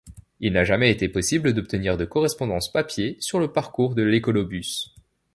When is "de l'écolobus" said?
3.93-4.95